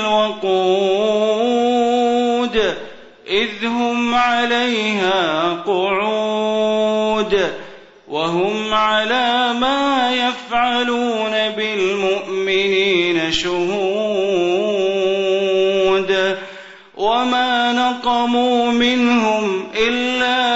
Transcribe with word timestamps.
الوقود 0.00 0.96
إذ 3.30 3.66
هم 3.66 4.14
عليها 4.14 5.52
قعود 5.66 7.50
وهم 8.08 8.74
على 8.74 9.52
ما 9.60 10.10
يفعلون 10.14 11.48
بالمؤمنين 11.56 13.32
شهود. 13.32 14.56
وما 16.96 17.72
نقموا 17.72 18.72
منهم 18.72 19.68
إلا 19.76 20.55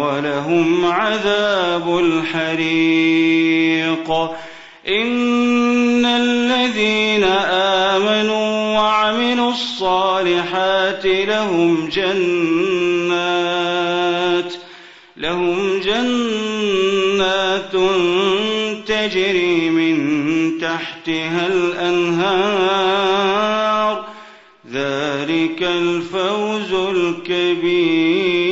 ولهم 0.00 0.86
عذاب 0.86 1.98
الحريق. 1.98 3.32
إن 4.88 6.06
الذين 6.06 7.24
آمنوا 7.24 8.78
وعملوا 8.78 9.50
الصالحات 9.50 11.06
لهم 11.06 11.88
جنات 11.88 12.72
لهم 15.16 15.80
جنات 15.80 17.72
تجري 18.86 19.70
من 19.70 19.96
تحتها 20.60 21.46
الأنهار. 21.46 22.82
ذلك 24.72 25.62
الفوز 25.62 26.72
الكبير. 26.72 28.51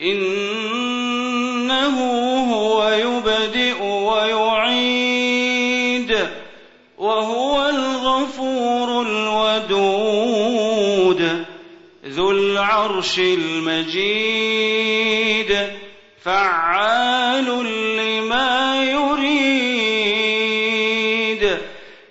إنه 0.02 1.98
هو 2.54 2.90
يبدئ 2.90 3.84
ويعيد. 3.84 5.32
وهو 6.98 7.70
الغفور 7.70 9.02
الودود. 9.08 10.42
ذو 12.08 12.32
العرش 12.32 13.20
المجيد. 13.20 14.52
فعال 16.24 17.46
لما 17.98 18.84
يريد. 18.84 19.52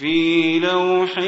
في 0.00 0.58
لوح 0.58 1.18